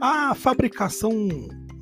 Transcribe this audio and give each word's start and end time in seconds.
A 0.00 0.32
fabricação 0.32 1.28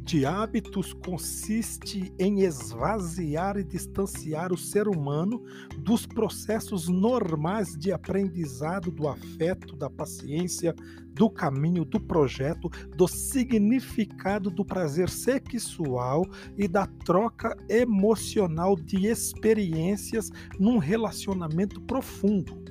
de 0.02 0.24
hábitos 0.24 0.94
consiste 0.94 2.14
em 2.18 2.40
esvaziar 2.40 3.58
e 3.58 3.64
distanciar 3.64 4.54
o 4.54 4.56
ser 4.56 4.88
humano 4.88 5.44
dos 5.80 6.06
processos 6.06 6.88
normais 6.88 7.76
de 7.76 7.92
aprendizado 7.92 8.90
do 8.90 9.06
afeto, 9.06 9.76
da 9.76 9.90
paciência, 9.90 10.74
do 11.12 11.28
caminho, 11.28 11.84
do 11.84 12.00
projeto, 12.00 12.70
do 12.96 13.06
significado 13.06 14.50
do 14.50 14.64
prazer 14.64 15.10
sexual 15.10 16.24
e 16.56 16.66
da 16.66 16.86
troca 16.86 17.54
emocional 17.68 18.76
de 18.76 19.06
experiências 19.08 20.30
num 20.58 20.78
relacionamento 20.78 21.82
profundo. 21.82 22.64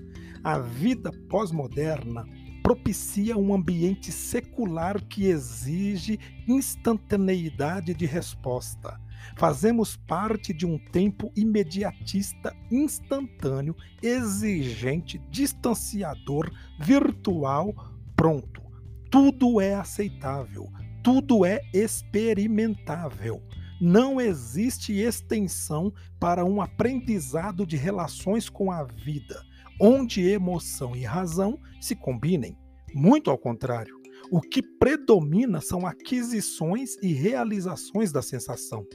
A 0.43 0.57
vida 0.57 1.11
pós-moderna 1.29 2.25
propicia 2.65 3.37
um 3.37 3.53
ambiente 3.53 4.11
secular 4.11 4.99
que 4.99 5.27
exige 5.27 6.19
instantaneidade 6.47 7.93
de 7.93 8.07
resposta. 8.07 8.99
Fazemos 9.37 9.95
parte 9.95 10.51
de 10.51 10.65
um 10.65 10.79
tempo 10.79 11.31
imediatista, 11.35 12.55
instantâneo, 12.71 13.75
exigente, 14.01 15.21
distanciador, 15.29 16.51
virtual, 16.79 17.71
pronto. 18.15 18.63
Tudo 19.11 19.61
é 19.61 19.75
aceitável, 19.75 20.67
tudo 21.03 21.45
é 21.45 21.61
experimentável. 21.71 23.43
Não 23.79 24.19
existe 24.19 24.91
extensão 24.91 25.93
para 26.19 26.43
um 26.43 26.59
aprendizado 26.59 27.63
de 27.63 27.77
relações 27.77 28.49
com 28.49 28.71
a 28.71 28.83
vida 28.83 29.39
onde 29.79 30.27
emoção 30.27 30.95
e 30.95 31.03
razão 31.03 31.59
se 31.81 31.95
combinem. 31.95 32.57
Muito 32.93 33.29
ao 33.29 33.37
contrário, 33.37 33.95
o 34.31 34.41
que 34.41 34.61
predomina 34.61 35.61
são 35.61 35.85
aquisições 35.85 36.95
e 37.01 37.13
realizações 37.13 38.11
da 38.11 38.21
sensação. 38.21 38.85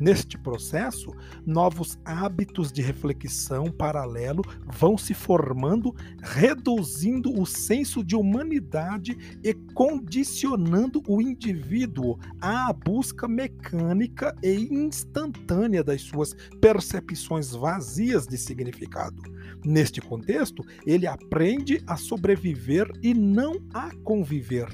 Neste 0.00 0.38
processo, 0.38 1.12
novos 1.44 1.98
hábitos 2.06 2.72
de 2.72 2.80
reflexão 2.80 3.70
paralelo 3.70 4.42
vão 4.66 4.96
se 4.96 5.12
formando, 5.12 5.94
reduzindo 6.22 7.38
o 7.38 7.44
senso 7.44 8.02
de 8.02 8.16
humanidade 8.16 9.38
e 9.44 9.52
condicionando 9.74 11.02
o 11.06 11.20
indivíduo 11.20 12.18
à 12.40 12.72
busca 12.72 13.28
mecânica 13.28 14.34
e 14.42 14.72
instantânea 14.72 15.84
das 15.84 16.00
suas 16.00 16.34
percepções 16.62 17.50
vazias 17.50 18.26
de 18.26 18.38
significado. 18.38 19.20
Neste 19.62 20.00
contexto, 20.00 20.64
ele 20.86 21.06
aprende 21.06 21.82
a 21.86 21.98
sobreviver 21.98 22.90
e 23.02 23.12
não 23.12 23.60
a 23.74 23.90
conviver 24.02 24.66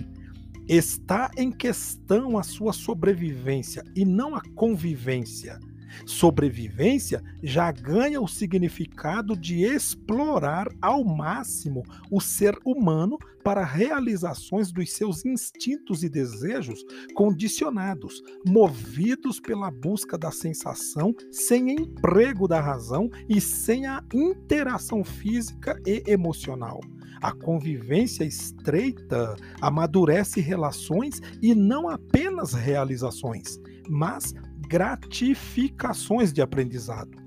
Está 0.69 1.31
em 1.37 1.53
questão 1.53 2.37
a 2.37 2.43
sua 2.43 2.73
sobrevivência 2.73 3.85
e 3.95 4.05
não 4.05 4.35
a 4.35 4.43
convivência. 4.57 5.61
Sobrevivência 6.05 7.23
já 7.43 7.71
ganha 7.71 8.21
o 8.21 8.29
significado 8.29 9.37
de 9.37 9.63
explorar 9.63 10.69
ao 10.81 11.05
máximo 11.05 11.83
o 12.11 12.21
ser 12.21 12.59
humano 12.65 13.19
para 13.43 13.65
realizações 13.65 14.73
dos 14.73 14.93
seus 14.93 15.25
instintos 15.25 16.03
e 16.03 16.09
desejos 16.09 16.85
condicionados, 17.15 18.21
movidos 18.45 19.39
pela 19.39 19.71
busca 19.71 20.19
da 20.19 20.33
sensação, 20.33 21.15
sem 21.31 21.71
emprego 21.71 22.49
da 22.49 22.61
razão 22.61 23.09
e 23.29 23.41
sem 23.41 23.87
a 23.87 24.03
interação 24.13 25.05
física 25.05 25.81
e 25.87 26.03
emocional. 26.09 26.81
A 27.23 27.33
convivência 27.33 28.25
estreita 28.25 29.37
amadurece 29.61 30.41
relações 30.41 31.21
e 31.41 31.55
não 31.55 31.89
apenas 31.89 32.53
realizações, 32.53 33.59
mas 33.89 34.35
gratificações 34.69 36.33
de 36.33 36.43
aprendizado. 36.43 37.25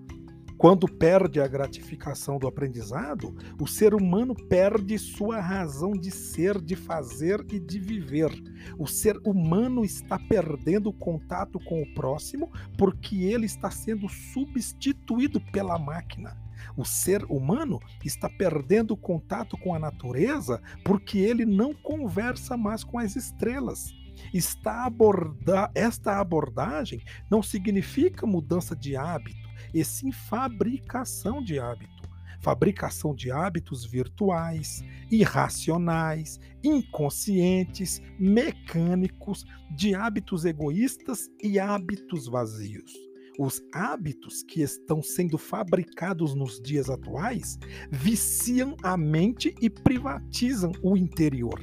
Quando 0.57 0.89
perde 0.89 1.39
a 1.39 1.47
gratificação 1.47 2.37
do 2.37 2.45
aprendizado, 2.45 3.33
o 3.57 3.65
ser 3.65 3.93
humano 3.93 4.35
perde 4.35 4.99
sua 4.99 5.39
razão 5.39 5.91
de 5.91 6.11
ser, 6.11 6.59
de 6.59 6.75
fazer 6.75 7.45
e 7.49 7.57
de 7.57 7.79
viver. 7.79 8.29
O 8.77 8.85
ser 8.85 9.17
humano 9.23 9.85
está 9.85 10.19
perdendo 10.19 10.89
o 10.89 10.93
contato 10.93 11.61
com 11.61 11.81
o 11.81 11.93
próximo 11.93 12.51
porque 12.77 13.23
ele 13.23 13.45
está 13.45 13.71
sendo 13.71 14.09
substituído 14.09 15.39
pela 15.53 15.79
máquina. 15.79 16.35
O 16.75 16.85
ser 16.85 17.23
humano 17.25 17.79
está 18.03 18.29
perdendo 18.29 18.91
o 18.91 18.97
contato 18.97 19.57
com 19.57 19.73
a 19.73 19.79
natureza 19.79 20.61
porque 20.83 21.19
ele 21.19 21.45
não 21.45 21.73
conversa 21.73 22.55
mais 22.57 22.83
com 22.83 22.99
as 22.99 23.15
estrelas. 23.15 23.93
Está 24.33 24.85
aborda 24.85 25.71
esta 25.73 26.19
abordagem 26.19 27.01
não 27.29 27.41
significa 27.41 28.27
mudança 28.27 28.75
de 28.75 28.95
hábito, 28.95 29.49
e 29.73 29.83
sim 29.83 30.11
fabricação 30.11 31.41
de 31.43 31.59
hábito. 31.59 31.99
Fabricação 32.41 33.13
de 33.13 33.31
hábitos 33.31 33.85
virtuais, 33.85 34.81
irracionais, 35.11 36.39
inconscientes, 36.63 38.01
mecânicos, 38.17 39.45
de 39.71 39.93
hábitos 39.93 40.45
egoístas 40.45 41.29
e 41.43 41.59
hábitos 41.59 42.27
vazios. 42.27 43.08
Os 43.41 43.63
hábitos 43.71 44.43
que 44.43 44.61
estão 44.61 45.01
sendo 45.01 45.37
fabricados 45.37 46.35
nos 46.35 46.59
dias 46.59 46.89
atuais 46.89 47.57
viciam 47.89 48.75
a 48.83 48.97
mente 48.97 49.55
e 49.61 49.69
privatizam 49.69 50.73
o 50.83 50.97
interior. 50.97 51.57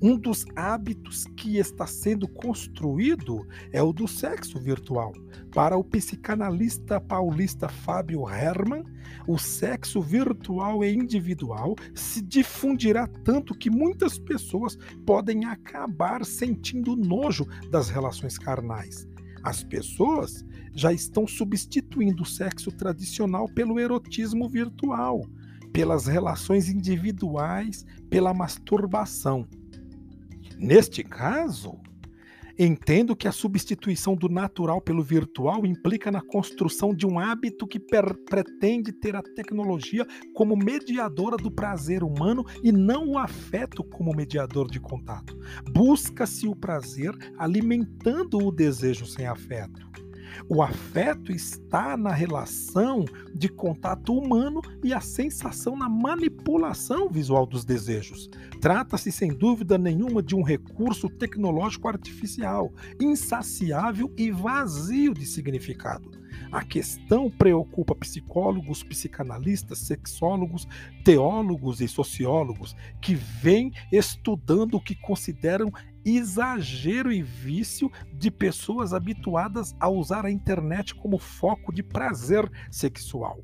Um 0.00 0.16
dos 0.16 0.44
hábitos 0.54 1.24
que 1.36 1.58
está 1.58 1.88
sendo 1.88 2.28
construído 2.28 3.44
é 3.72 3.82
o 3.82 3.92
do 3.92 4.06
sexo 4.06 4.60
virtual. 4.60 5.12
Para 5.52 5.76
o 5.76 5.82
psicanalista 5.82 7.00
paulista 7.00 7.68
Fábio 7.68 8.30
Herman, 8.30 8.84
o 9.26 9.36
sexo 9.36 10.00
virtual 10.00 10.84
e 10.84 10.94
individual 10.94 11.74
se 11.96 12.22
difundirá 12.22 13.08
tanto 13.24 13.58
que 13.58 13.68
muitas 13.68 14.20
pessoas 14.20 14.78
podem 15.04 15.46
acabar 15.46 16.24
sentindo 16.24 16.94
nojo 16.94 17.44
das 17.72 17.88
relações 17.88 18.38
carnais. 18.38 19.08
As 19.42 19.62
pessoas 19.62 20.44
já 20.74 20.92
estão 20.92 21.26
substituindo 21.26 22.22
o 22.22 22.26
sexo 22.26 22.70
tradicional 22.70 23.48
pelo 23.48 23.78
erotismo 23.78 24.48
virtual, 24.48 25.26
pelas 25.72 26.06
relações 26.06 26.68
individuais, 26.68 27.84
pela 28.08 28.34
masturbação. 28.34 29.46
Neste 30.56 31.04
caso, 31.04 31.78
entendo 32.58 33.14
que 33.14 33.28
a 33.28 33.32
substituição 33.32 34.16
do 34.16 34.28
natural 34.28 34.80
pelo 34.80 35.02
virtual 35.02 35.64
implica 35.64 36.10
na 36.10 36.20
construção 36.20 36.92
de 36.92 37.06
um 37.06 37.18
hábito 37.18 37.66
que 37.66 37.78
pretende 37.78 38.92
ter 38.92 39.14
a 39.14 39.22
tecnologia 39.22 40.06
como 40.34 40.56
mediadora 40.56 41.36
do 41.36 41.50
prazer 41.50 42.02
humano 42.02 42.44
e 42.62 42.72
não 42.72 43.10
o 43.10 43.18
afeto 43.18 43.84
como 43.84 44.14
mediador 44.14 44.68
de 44.68 44.80
contato. 44.80 45.38
Busca-se 45.70 46.48
o 46.48 46.56
prazer 46.56 47.14
alimentando 47.38 48.38
o 48.38 48.50
desejo 48.50 49.06
sem 49.06 49.26
afeto. 49.26 49.88
O 50.48 50.62
afeto 50.62 51.32
está 51.32 51.96
na 51.96 52.12
relação 52.12 53.04
de 53.34 53.48
contato 53.48 54.12
humano 54.12 54.60
e 54.82 54.92
a 54.92 55.00
sensação 55.00 55.76
na 55.76 55.88
manipulação 55.88 57.08
visual 57.08 57.46
dos 57.46 57.64
desejos. 57.64 58.30
Trata-se, 58.60 59.12
sem 59.12 59.32
dúvida 59.32 59.78
nenhuma, 59.78 60.22
de 60.22 60.34
um 60.34 60.42
recurso 60.42 61.08
tecnológico 61.08 61.88
artificial, 61.88 62.72
insaciável 63.00 64.12
e 64.16 64.30
vazio 64.30 65.14
de 65.14 65.26
significado. 65.26 66.10
A 66.50 66.64
questão 66.64 67.30
preocupa 67.30 67.94
psicólogos, 67.94 68.82
psicanalistas, 68.82 69.80
sexólogos, 69.80 70.66
teólogos 71.04 71.80
e 71.80 71.88
sociólogos 71.88 72.74
que 73.00 73.14
vêm 73.14 73.70
estudando 73.92 74.74
o 74.74 74.80
que 74.80 74.94
consideram 74.94 75.70
exagero 76.04 77.12
e 77.12 77.22
vício 77.22 77.90
de 78.14 78.30
pessoas 78.30 78.94
habituadas 78.94 79.76
a 79.78 79.88
usar 79.90 80.24
a 80.24 80.30
internet 80.30 80.94
como 80.94 81.18
foco 81.18 81.72
de 81.72 81.82
prazer 81.82 82.50
sexual. 82.70 83.42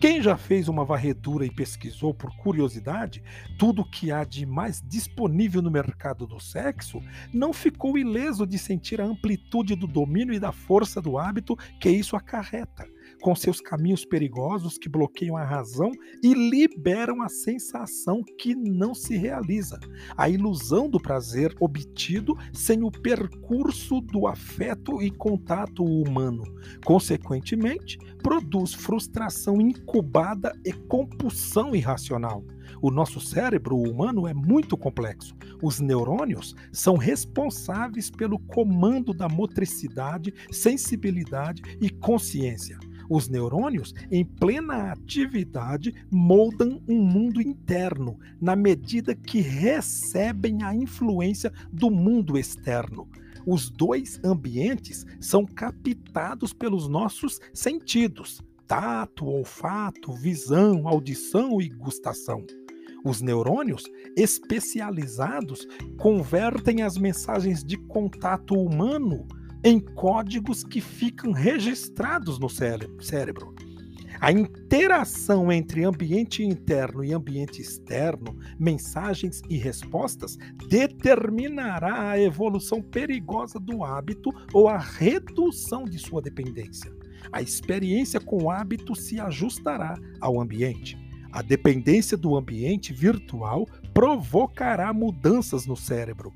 Quem 0.00 0.22
já 0.22 0.34
fez 0.34 0.66
uma 0.66 0.82
varredura 0.82 1.44
e 1.44 1.50
pesquisou 1.50 2.14
por 2.14 2.34
curiosidade 2.38 3.22
tudo 3.58 3.82
o 3.82 3.84
que 3.84 4.10
há 4.10 4.24
de 4.24 4.46
mais 4.46 4.82
disponível 4.82 5.60
no 5.60 5.70
mercado 5.70 6.26
do 6.26 6.40
sexo, 6.40 7.02
não 7.34 7.52
ficou 7.52 7.98
ileso 7.98 8.46
de 8.46 8.56
sentir 8.56 8.98
a 8.98 9.04
amplitude 9.04 9.76
do 9.76 9.86
domínio 9.86 10.32
e 10.32 10.40
da 10.40 10.52
força 10.52 11.02
do 11.02 11.18
hábito 11.18 11.54
que 11.78 11.90
isso 11.90 12.16
acarreta 12.16 12.88
com 13.20 13.34
seus 13.34 13.60
caminhos 13.60 14.04
perigosos 14.04 14.78
que 14.78 14.88
bloqueiam 14.88 15.36
a 15.36 15.44
razão 15.44 15.90
e 16.22 16.32
liberam 16.32 17.22
a 17.22 17.28
sensação 17.28 18.22
que 18.38 18.54
não 18.54 18.94
se 18.94 19.16
realiza, 19.16 19.78
a 20.16 20.28
ilusão 20.28 20.88
do 20.88 21.00
prazer 21.00 21.54
obtido 21.60 22.34
sem 22.52 22.82
o 22.82 22.90
percurso 22.90 24.00
do 24.00 24.26
afeto 24.26 25.02
e 25.02 25.10
contato 25.10 25.84
humano. 25.84 26.44
Consequentemente, 26.84 27.98
produz 28.22 28.74
frustração 28.74 29.60
incubada 29.60 30.52
e 30.64 30.72
compulsão 30.72 31.74
irracional. 31.74 32.44
O 32.82 32.90
nosso 32.90 33.20
cérebro 33.20 33.76
humano 33.76 34.26
é 34.26 34.32
muito 34.32 34.76
complexo. 34.76 35.34
Os 35.62 35.80
neurônios 35.80 36.54
são 36.72 36.96
responsáveis 36.96 38.10
pelo 38.10 38.38
comando 38.38 39.12
da 39.12 39.28
motricidade, 39.28 40.32
sensibilidade 40.50 41.62
e 41.80 41.90
consciência. 41.90 42.78
Os 43.10 43.28
neurônios, 43.28 43.92
em 44.08 44.24
plena 44.24 44.92
atividade, 44.92 45.92
moldam 46.08 46.80
um 46.86 47.02
mundo 47.02 47.42
interno 47.42 48.16
na 48.40 48.54
medida 48.54 49.16
que 49.16 49.40
recebem 49.40 50.62
a 50.62 50.72
influência 50.72 51.52
do 51.72 51.90
mundo 51.90 52.38
externo. 52.38 53.08
Os 53.44 53.68
dois 53.68 54.20
ambientes 54.22 55.04
são 55.18 55.44
captados 55.44 56.52
pelos 56.52 56.86
nossos 56.86 57.40
sentidos: 57.52 58.40
tato, 58.68 59.26
olfato, 59.26 60.12
visão, 60.12 60.86
audição 60.86 61.60
e 61.60 61.68
gustação. 61.68 62.46
Os 63.04 63.20
neurônios 63.20 63.82
especializados 64.16 65.66
convertem 65.98 66.82
as 66.82 66.96
mensagens 66.96 67.64
de 67.64 67.76
contato 67.76 68.54
humano 68.54 69.26
em 69.62 69.78
códigos 69.78 70.64
que 70.64 70.80
ficam 70.80 71.32
registrados 71.32 72.38
no 72.38 72.48
cérebro. 72.48 73.54
A 74.20 74.30
interação 74.30 75.50
entre 75.50 75.82
ambiente 75.82 76.44
interno 76.44 77.02
e 77.02 77.12
ambiente 77.12 77.62
externo, 77.62 78.38
mensagens 78.58 79.40
e 79.48 79.56
respostas, 79.56 80.36
determinará 80.68 82.10
a 82.10 82.20
evolução 82.20 82.82
perigosa 82.82 83.58
do 83.58 83.82
hábito 83.82 84.30
ou 84.52 84.68
a 84.68 84.76
redução 84.76 85.84
de 85.84 85.98
sua 85.98 86.20
dependência. 86.20 86.92
A 87.32 87.40
experiência 87.40 88.20
com 88.20 88.44
o 88.44 88.50
hábito 88.50 88.94
se 88.94 89.18
ajustará 89.18 89.98
ao 90.20 90.38
ambiente. 90.38 90.98
A 91.32 91.40
dependência 91.40 92.16
do 92.16 92.36
ambiente 92.36 92.92
virtual 92.92 93.66
provocará 93.94 94.92
mudanças 94.92 95.64
no 95.64 95.76
cérebro. 95.76 96.32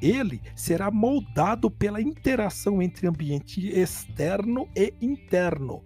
Ele 0.00 0.40
será 0.54 0.90
moldado 0.90 1.70
pela 1.70 2.00
interação 2.00 2.82
entre 2.82 3.06
ambiente 3.06 3.66
externo 3.68 4.68
e 4.76 4.92
interno, 5.00 5.82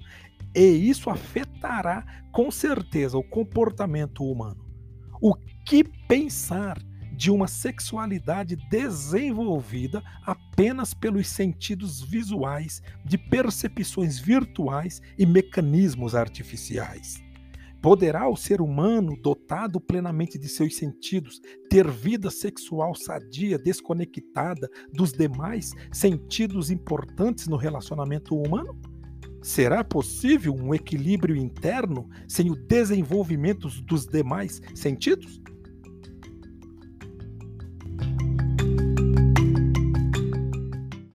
e 0.55 0.62
isso 0.62 1.11
afetará 1.11 2.05
com 2.33 2.51
certeza 2.51 3.17
o 3.17 3.23
comportamento 3.23 4.25
humano. 4.25 4.65
O 5.21 5.35
que 5.65 5.85
pensar 6.09 6.79
de 7.12 7.31
uma 7.31 7.47
sexualidade 7.47 8.57
desenvolvida 8.71 10.03
apenas 10.25 10.95
pelos 10.95 11.29
sentidos 11.29 12.01
visuais, 12.01 12.83
de 13.05 13.19
percepções 13.19 14.19
virtuais 14.19 15.03
e 15.19 15.27
mecanismos 15.27 16.15
artificiais? 16.15 17.23
Poderá 17.82 18.29
o 18.29 18.37
ser 18.37 18.61
humano, 18.61 19.17
dotado 19.23 19.81
plenamente 19.81 20.38
de 20.38 20.49
seus 20.49 20.77
sentidos, 20.77 21.41
ter 21.69 21.91
vida 21.91 22.31
sexual 22.31 22.94
sadia, 22.94 23.59
desconectada 23.59 24.69
dos 24.93 25.12
demais 25.12 25.73
sentidos 25.91 26.71
importantes 26.71 27.49
no 27.49 27.56
relacionamento 27.56 28.37
humano? 28.37 28.79
Será 29.43 29.82
possível 29.82 30.55
um 30.55 30.75
equilíbrio 30.75 31.35
interno 31.35 32.06
sem 32.29 32.50
o 32.50 32.55
desenvolvimento 32.55 33.69
dos 33.85 34.05
demais 34.05 34.61
sentidos? 34.75 35.39